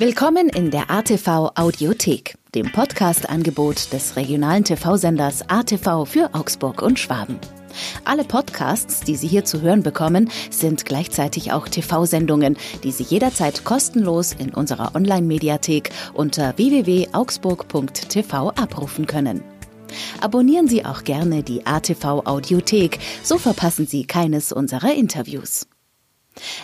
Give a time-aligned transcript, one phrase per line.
[0.00, 7.38] Willkommen in der ATV Audiothek, dem Podcast-Angebot des regionalen TV-Senders ATV für Augsburg und Schwaben.
[8.06, 13.66] Alle Podcasts, die Sie hier zu hören bekommen, sind gleichzeitig auch TV-Sendungen, die Sie jederzeit
[13.66, 19.44] kostenlos in unserer Online-Mediathek unter www.augsburg.tv abrufen können.
[20.22, 25.66] Abonnieren Sie auch gerne die ATV Audiothek, so verpassen Sie keines unserer Interviews.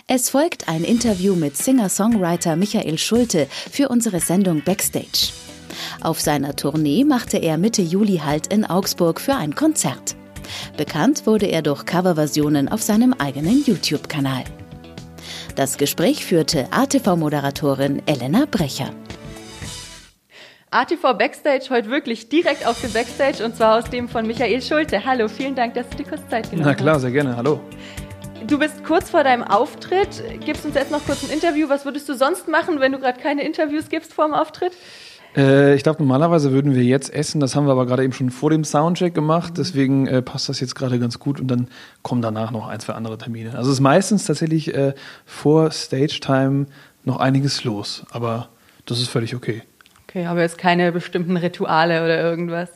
[0.07, 5.33] Es folgt ein Interview mit Singer-Songwriter Michael Schulte für unsere Sendung Backstage.
[6.01, 10.17] Auf seiner Tournee machte er Mitte Juli Halt in Augsburg für ein Konzert.
[10.77, 14.45] Bekannt wurde er durch Coverversionen auf seinem eigenen YouTube-Kanal.
[15.57, 18.91] Das Gespräch führte ATV-Moderatorin Elena Brecher.
[20.71, 25.05] ATV Backstage heute wirklich direkt auf dem Backstage und zwar aus dem von Michael Schulte.
[25.05, 26.77] Hallo, vielen Dank, dass du dir kurz Zeit genommen hast.
[26.77, 27.37] Na klar, sehr gerne.
[27.37, 27.61] Hallo.
[28.47, 30.23] Du bist kurz vor deinem Auftritt.
[30.45, 31.69] Gibst uns jetzt noch kurz ein Interview.
[31.69, 34.73] Was würdest du sonst machen, wenn du gerade keine Interviews gibst vor dem Auftritt?
[35.37, 37.41] Äh, ich glaube, normalerweise würden wir jetzt essen.
[37.41, 39.55] Das haben wir aber gerade eben schon vor dem Soundcheck gemacht.
[39.59, 41.41] Deswegen äh, passt das jetzt gerade ganz gut.
[41.41, 41.67] Und dann
[42.03, 43.57] kommen danach noch ein, zwei andere Termine.
[43.57, 46.67] Also es ist meistens tatsächlich äh, vor Stage Time
[47.05, 48.05] noch einiges los.
[48.11, 48.49] Aber
[48.85, 49.65] das ist völlig okay.
[50.09, 52.71] Okay, aber jetzt keine bestimmten Rituale oder irgendwas.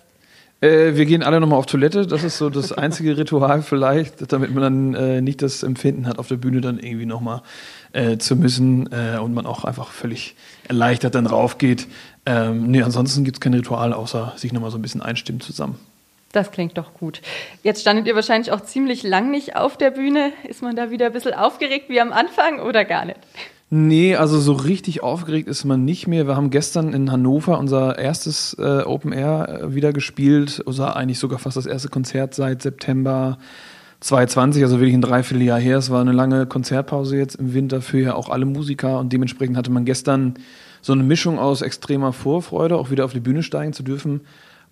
[0.61, 2.07] Äh, wir gehen alle nochmal auf Toilette.
[2.07, 6.19] Das ist so das einzige Ritual vielleicht, damit man dann äh, nicht das Empfinden hat,
[6.19, 7.43] auf der Bühne dann irgendwie nochmal
[7.93, 10.35] äh, zu müssen äh, und man auch einfach völlig
[10.69, 11.87] erleichtert dann raufgeht.
[12.27, 15.79] Ähm, nee, ansonsten gibt es kein Ritual, außer sich nochmal so ein bisschen einstimmen zusammen.
[16.33, 17.23] Das klingt doch gut.
[17.65, 20.33] Jetzt standet ihr wahrscheinlich auch ziemlich lang nicht auf der Bühne.
[20.45, 23.19] Ist man da wieder ein bisschen aufgeregt wie am Anfang oder gar nicht?
[23.73, 26.27] Nee, also so richtig aufgeregt ist man nicht mehr.
[26.27, 30.61] Wir haben gestern in Hannover unser erstes äh, Open Air äh, wieder gespielt.
[30.67, 33.39] Oder eigentlich sogar fast das erste Konzert seit September
[34.01, 35.79] 2020, also wirklich ein Dreivierteljahr her.
[35.79, 39.57] Es war eine lange Konzertpause jetzt im Winter für ja auch alle Musiker und dementsprechend
[39.57, 40.35] hatte man gestern
[40.83, 44.23] so eine Mischung aus extremer Vorfreude, auch wieder auf die Bühne steigen zu dürfen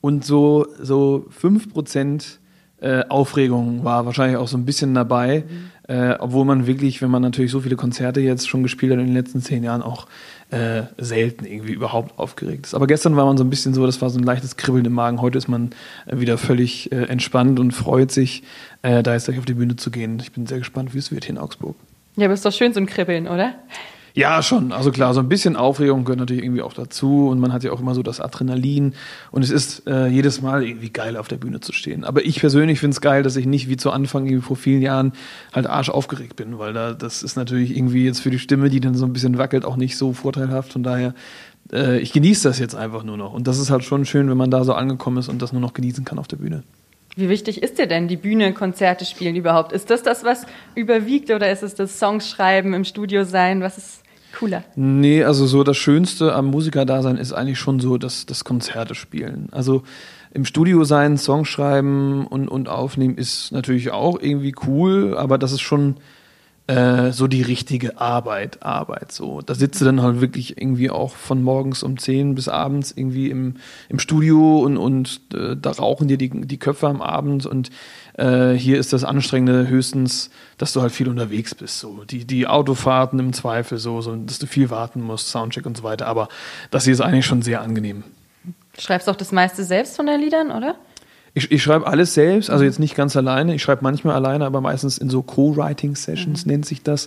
[0.00, 2.40] und so, so fünf Prozent
[2.80, 5.94] äh, Aufregung war wahrscheinlich auch so ein bisschen dabei, mhm.
[5.94, 9.06] äh, obwohl man wirklich, wenn man natürlich so viele Konzerte jetzt schon gespielt hat in
[9.06, 10.06] den letzten zehn Jahren, auch
[10.50, 12.74] äh, selten irgendwie überhaupt aufgeregt ist.
[12.74, 14.92] Aber gestern war man so ein bisschen so, das war so ein leichtes Kribbeln im
[14.92, 15.20] Magen.
[15.20, 15.72] Heute ist man
[16.06, 18.42] äh, wieder völlig äh, entspannt und freut sich,
[18.80, 20.20] da jetzt gleich auf die Bühne zu gehen.
[20.20, 21.74] Ich bin sehr gespannt, wie es wird hier in Augsburg.
[22.14, 23.54] Ja, aber ist doch schön so ein Kribbeln, oder?
[24.18, 24.72] Ja, schon.
[24.72, 27.70] Also klar, so ein bisschen Aufregung gehört natürlich irgendwie auch dazu und man hat ja
[27.70, 28.94] auch immer so das Adrenalin
[29.30, 32.02] und es ist äh, jedes Mal irgendwie geil, auf der Bühne zu stehen.
[32.02, 34.82] Aber ich persönlich finde es geil, dass ich nicht wie zu Anfang irgendwie vor vielen
[34.82, 35.12] Jahren
[35.52, 38.80] halt arsch aufgeregt bin, weil da das ist natürlich irgendwie jetzt für die Stimme, die
[38.80, 40.72] dann so ein bisschen wackelt, auch nicht so vorteilhaft.
[40.72, 41.14] Von daher,
[41.72, 44.36] äh, ich genieße das jetzt einfach nur noch und das ist halt schon schön, wenn
[44.36, 46.64] man da so angekommen ist und das nur noch genießen kann auf der Bühne.
[47.14, 49.70] Wie wichtig ist dir denn die Bühne, Konzerte spielen überhaupt?
[49.70, 53.60] Ist das das, was überwiegt oder ist es das Songs schreiben, im Studio sein?
[53.60, 54.02] Was ist
[54.36, 54.64] cooler?
[54.76, 59.48] Nee, also so das Schönste am Musikerdasein ist eigentlich schon so das, das Konzerte spielen.
[59.52, 59.82] Also
[60.32, 65.52] im Studio sein, Songs schreiben und, und aufnehmen ist natürlich auch irgendwie cool, aber das
[65.52, 65.96] ist schon
[66.68, 69.10] äh, so die richtige Arbeit, Arbeit.
[69.10, 72.92] So, da sitzt du dann halt wirklich irgendwie auch von morgens um 10 bis abends
[72.94, 73.54] irgendwie im,
[73.88, 77.70] im Studio und, und äh, da rauchen dir die, die Köpfe am Abend und
[78.18, 81.80] äh, hier ist das Anstrengende höchstens, dass du halt viel unterwegs bist.
[81.80, 82.04] So.
[82.04, 85.84] Die, die Autofahrten im Zweifel, so, so, dass du viel warten musst, Soundcheck und so
[85.84, 86.06] weiter.
[86.06, 86.28] Aber
[86.70, 88.04] das hier ist eigentlich schon sehr angenehm.
[88.44, 90.74] Du schreibst auch das meiste selbst von deinen Liedern, oder?
[91.38, 93.54] Ich, ich schreibe alles selbst, also jetzt nicht ganz alleine.
[93.54, 96.50] Ich schreibe manchmal alleine, aber meistens in so Co-Writing-Sessions mhm.
[96.50, 97.06] nennt sich das,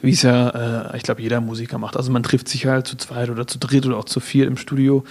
[0.00, 1.96] wie es ja, äh, ich glaube, jeder Musiker macht.
[1.96, 4.56] Also man trifft sich halt zu zweit oder zu dritt oder auch zu vier im
[4.56, 5.02] Studio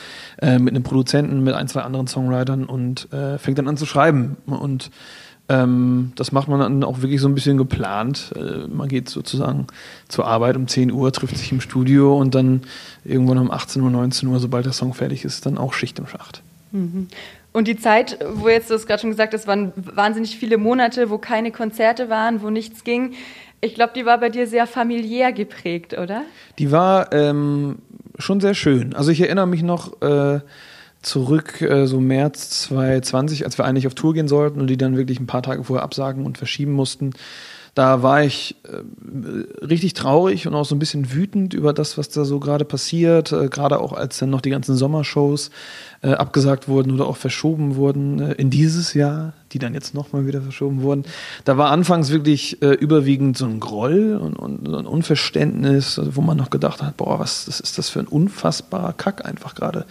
[0.42, 3.86] äh, mit einem Produzenten, mit ein, zwei anderen Songwritern und äh, fängt dann an zu
[3.86, 4.38] schreiben.
[4.46, 4.90] Und
[5.50, 8.32] ähm, das macht man dann auch wirklich so ein bisschen geplant.
[8.38, 9.68] Äh, man geht sozusagen
[10.08, 12.62] zur Arbeit um 10 Uhr, trifft sich im Studio und dann
[13.04, 16.08] irgendwann um 18 Uhr, 19 Uhr, sobald der Song fertig ist, dann auch Schicht im
[16.08, 16.42] Schacht.
[16.72, 17.08] Mhm.
[17.54, 21.10] Und die Zeit, wo jetzt du es gerade schon gesagt hast, waren wahnsinnig viele Monate,
[21.10, 23.14] wo keine Konzerte waren, wo nichts ging.
[23.60, 26.24] Ich glaube, die war bei dir sehr familiär geprägt, oder?
[26.60, 27.80] Die war ähm,
[28.18, 28.96] schon sehr schön.
[28.96, 30.40] Also ich erinnere mich noch äh,
[31.02, 34.98] zurück, äh, so März 2020, als wir eigentlich auf Tour gehen sollten und die dann
[34.98, 37.12] wirklich ein paar Tage vorher absagen und verschieben mussten.
[37.74, 42.10] Da war ich äh, richtig traurig und auch so ein bisschen wütend über das, was
[42.10, 43.32] da so gerade passiert.
[43.32, 45.52] Äh, gerade auch als dann noch die ganzen Sommershows
[46.02, 50.28] äh, abgesagt wurden oder auch verschoben wurden äh, in dieses Jahr, die dann jetzt nochmal
[50.28, 51.06] wieder verschoben wurden.
[51.46, 56.20] Da war anfangs wirklich äh, überwiegend so ein Groll und, und, und ein Unverständnis, wo
[56.20, 59.86] man noch gedacht hat, boah, was das ist das für ein unfassbarer Kack einfach gerade.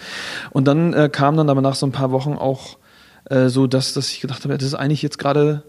[0.51, 2.77] Und dann äh, kam dann aber nach so ein paar Wochen auch
[3.47, 5.63] so, dass, dass ich gedacht habe, das ist eigentlich jetzt gerade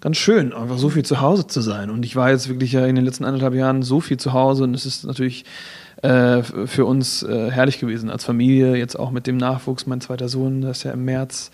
[0.00, 1.90] ganz schön, einfach so viel zu Hause zu sein.
[1.90, 4.64] Und ich war jetzt wirklich ja in den letzten anderthalb Jahren so viel zu Hause
[4.64, 5.44] und es ist natürlich
[6.02, 9.86] äh, für uns äh, herrlich gewesen als Familie, jetzt auch mit dem Nachwuchs.
[9.86, 11.50] Mein zweiter Sohn, der ist ja im März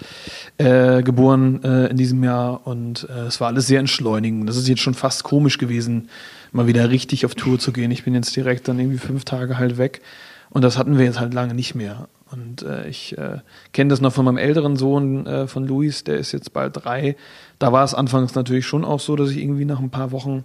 [0.58, 4.48] äh, geboren äh, in diesem Jahr und äh, es war alles sehr entschleunigend.
[4.48, 6.10] Das ist jetzt schon fast komisch gewesen,
[6.52, 7.90] mal wieder richtig auf Tour zu gehen.
[7.90, 10.02] Ich bin jetzt direkt dann irgendwie fünf Tage halt weg
[10.50, 12.08] und das hatten wir jetzt halt lange nicht mehr.
[12.34, 13.38] Und äh, ich äh,
[13.72, 17.16] kenne das noch von meinem älteren Sohn, äh, von Luis, der ist jetzt bald drei.
[17.58, 20.44] Da war es anfangs natürlich schon auch so, dass ich irgendwie nach ein paar Wochen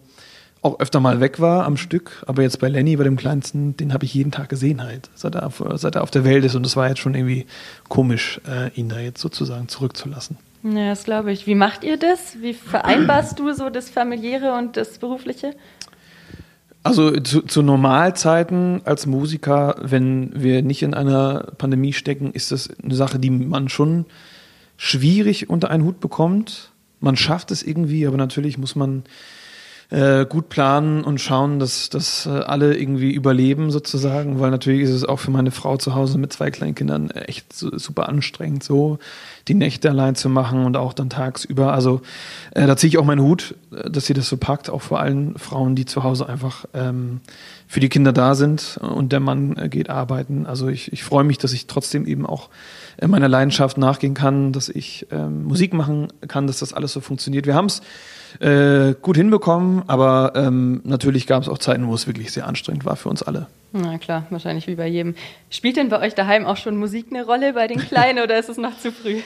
[0.62, 2.24] auch öfter mal weg war am Stück.
[2.28, 5.36] Aber jetzt bei Lenny, bei dem Kleinsten, den habe ich jeden Tag gesehen halt, seit
[5.36, 6.56] er, auf, seit er auf der Welt ist.
[6.56, 7.46] Und es war jetzt schon irgendwie
[7.88, 10.38] komisch, äh, ihn da jetzt sozusagen zurückzulassen.
[10.64, 11.48] Ja, das glaube ich.
[11.48, 12.42] Wie macht ihr das?
[12.42, 15.56] Wie vereinbarst du so das familiäre und das berufliche?
[16.84, 22.70] Also zu, zu Normalzeiten als Musiker, wenn wir nicht in einer Pandemie stecken, ist das
[22.82, 24.06] eine Sache, die man schon
[24.78, 26.72] schwierig unter einen Hut bekommt.
[27.02, 29.04] Man schafft es irgendwie, aber natürlich muss man
[29.90, 34.92] äh, gut planen und schauen, dass, dass äh, alle irgendwie überleben sozusagen, weil natürlich ist
[34.92, 39.00] es auch für meine Frau zu Hause mit zwei kleinen Kindern echt super anstrengend, so
[39.48, 41.74] die Nächte allein zu machen und auch dann tagsüber.
[41.74, 42.02] Also
[42.52, 45.00] äh, da ziehe ich auch meinen Hut, äh, dass sie das so packt, auch vor
[45.00, 47.22] allen Frauen, die zu Hause einfach ähm,
[47.68, 50.46] für die Kinder da sind und der Mann äh, geht arbeiten.
[50.46, 52.50] Also ich, ich freue mich, dass ich trotzdem eben auch
[52.98, 57.02] äh, meiner Leidenschaft nachgehen kann, dass ich ähm, Musik machen kann, dass das alles so
[57.02, 57.48] funktioniert.
[57.48, 57.82] Wir haben es
[58.40, 62.86] äh, gut hinbekommen, aber ähm, natürlich gab es auch Zeiten, wo es wirklich sehr anstrengend
[62.86, 63.48] war für uns alle.
[63.72, 65.16] Na klar, wahrscheinlich wie bei jedem.
[65.50, 68.50] Spielt denn bei euch daheim auch schon Musik eine Rolle bei den Kleinen oder ist
[68.50, 69.22] es noch zu früh?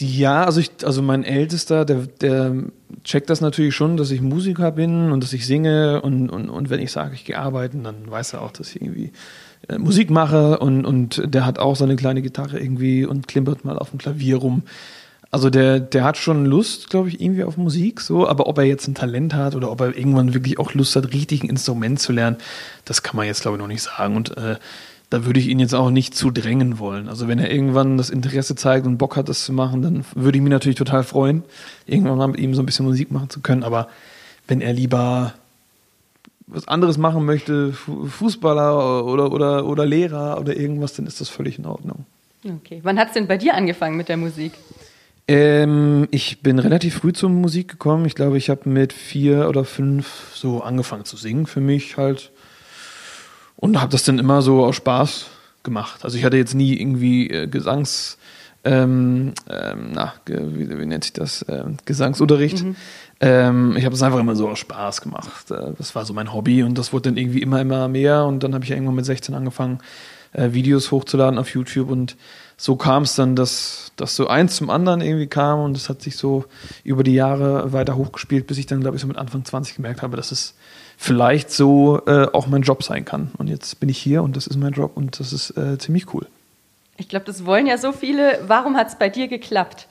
[0.00, 2.54] Ja, also ich, also mein Ältester, der, der
[3.02, 6.70] checkt das natürlich schon, dass ich Musiker bin und dass ich singe und, und, und
[6.70, 9.12] wenn ich sage, ich gehe arbeiten, dann weiß er auch, dass ich irgendwie
[9.68, 13.78] äh, Musik mache und, und der hat auch seine kleine Gitarre irgendwie und klimpert mal
[13.78, 14.62] auf dem Klavier rum.
[15.30, 18.64] Also der, der hat schon Lust, glaube ich, irgendwie auf Musik, so, aber ob er
[18.64, 22.00] jetzt ein Talent hat oder ob er irgendwann wirklich auch Lust hat, richtig ein Instrument
[22.00, 22.38] zu lernen,
[22.86, 24.16] das kann man jetzt, glaube ich, noch nicht sagen.
[24.16, 24.56] Und äh,
[25.10, 27.08] da würde ich ihn jetzt auch nicht zu drängen wollen.
[27.08, 30.38] Also wenn er irgendwann das Interesse zeigt und Bock hat, das zu machen, dann würde
[30.38, 31.42] ich mich natürlich total freuen,
[31.86, 33.64] irgendwann mal mit ihm so ein bisschen Musik machen zu können.
[33.64, 33.88] Aber
[34.46, 35.34] wenn er lieber
[36.46, 41.58] was anderes machen möchte, Fußballer oder, oder, oder Lehrer oder irgendwas, dann ist das völlig
[41.58, 42.06] in Ordnung.
[42.44, 42.80] Okay.
[42.82, 44.52] Wann hat es denn bei dir angefangen mit der Musik?
[45.28, 48.06] Ähm, ich bin relativ früh zur Musik gekommen.
[48.06, 52.32] Ich glaube, ich habe mit vier oder fünf so angefangen zu singen für mich halt.
[53.56, 55.26] Und habe das dann immer so aus Spaß
[55.62, 56.04] gemacht.
[56.04, 58.18] Also ich hatte jetzt nie irgendwie äh, Gesangs...
[58.64, 61.46] Ähm, ähm, na, wie, wie, nennt sich das?
[61.48, 62.64] Ähm, Gesangsunterricht.
[62.64, 62.76] Mhm.
[63.20, 65.50] Ähm, ich habe es einfach immer so aus Spaß gemacht.
[65.52, 68.24] Äh, das war so mein Hobby und das wurde dann irgendwie immer, immer mehr.
[68.24, 69.78] Und dann habe ich irgendwann mit 16 angefangen,
[70.32, 72.16] äh, Videos hochzuladen auf YouTube und
[72.60, 76.02] so kam es dann, dass, dass so eins zum anderen irgendwie kam und es hat
[76.02, 76.44] sich so
[76.82, 80.02] über die Jahre weiter hochgespielt, bis ich dann, glaube ich, so mit Anfang 20 gemerkt
[80.02, 80.54] habe, dass es
[80.96, 83.30] vielleicht so äh, auch mein Job sein kann.
[83.38, 86.12] Und jetzt bin ich hier und das ist mein Job und das ist äh, ziemlich
[86.12, 86.26] cool.
[86.96, 88.40] Ich glaube, das wollen ja so viele.
[88.48, 89.86] Warum hat es bei dir geklappt?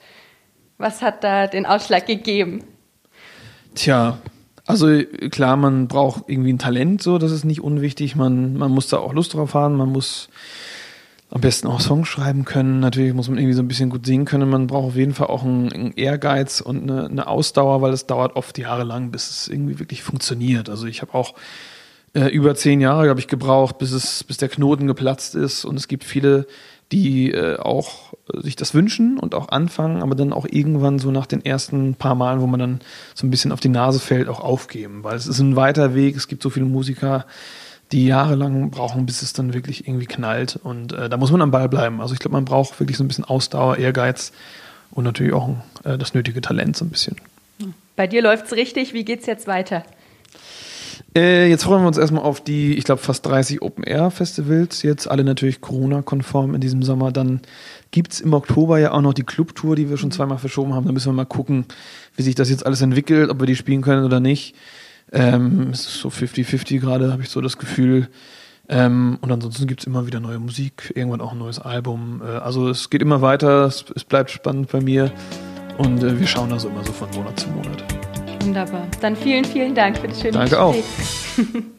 [0.76, 2.64] Was hat da den Ausschlag gegeben?
[3.74, 4.18] Tja,
[4.66, 8.14] also klar, man braucht irgendwie ein Talent, so, das ist nicht unwichtig.
[8.14, 10.28] Man, man muss da auch Lust drauf haben, man muss
[11.30, 12.80] am besten auch Songs schreiben können.
[12.80, 14.48] Natürlich muss man irgendwie so ein bisschen gut singen können.
[14.48, 18.06] Man braucht auf jeden Fall auch einen, einen Ehrgeiz und eine, eine, Ausdauer, weil es
[18.06, 20.70] dauert oft jahrelang, bis es irgendwie wirklich funktioniert.
[20.70, 21.34] Also ich habe auch
[22.14, 25.66] äh, über zehn Jahre, glaube ich, gebraucht, bis es, bis der Knoten geplatzt ist.
[25.66, 26.46] Und es gibt viele,
[26.92, 31.26] die äh, auch sich das wünschen und auch anfangen, aber dann auch irgendwann so nach
[31.26, 32.80] den ersten paar Malen, wo man dann
[33.14, 35.04] so ein bisschen auf die Nase fällt, auch aufgeben.
[35.04, 36.16] Weil es ist ein weiter Weg.
[36.16, 37.26] Es gibt so viele Musiker,
[37.92, 40.56] die jahrelang brauchen, bis es dann wirklich irgendwie knallt.
[40.56, 42.00] Und äh, da muss man am Ball bleiben.
[42.00, 44.32] Also ich glaube, man braucht wirklich so ein bisschen Ausdauer, Ehrgeiz
[44.90, 45.50] und natürlich auch
[45.84, 47.16] äh, das nötige Talent so ein bisschen.
[47.96, 48.92] Bei dir läuft es richtig.
[48.92, 49.84] Wie geht es jetzt weiter?
[51.16, 54.82] Äh, jetzt freuen wir uns erstmal auf die, ich glaube, fast 30 Open-Air-Festivals.
[54.82, 57.12] Jetzt alle natürlich Corona-konform in diesem Sommer.
[57.12, 57.40] Dann
[57.90, 60.86] gibt es im Oktober ja auch noch die Clubtour, die wir schon zweimal verschoben haben.
[60.86, 61.64] Da müssen wir mal gucken,
[62.16, 64.54] wie sich das jetzt alles entwickelt, ob wir die spielen können oder nicht.
[65.12, 68.08] Ähm, es ist so 50-50 gerade, habe ich so das Gefühl.
[68.68, 72.20] Ähm, und ansonsten gibt es immer wieder neue Musik, irgendwann auch ein neues Album.
[72.22, 75.10] Äh, also es geht immer weiter, es, es bleibt spannend bei mir
[75.78, 77.82] und äh, wir schauen also immer so von Monat zu Monat.
[78.44, 78.86] Wunderbar.
[79.00, 80.84] Dann vielen, vielen Dank für das schöne Danke Gespräch.
[81.56, 81.62] auch.